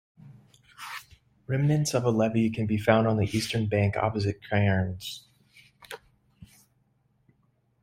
Remnants 1.45 1.93
of 1.93 2.05
a 2.05 2.09
levee 2.09 2.49
can 2.49 2.65
be 2.65 2.79
found 2.79 3.05
on 3.07 3.17
the 3.17 3.27
eastern 3.37 3.67
bank 3.67 3.95
opposite 3.95 4.39
Cairns. 4.49 5.27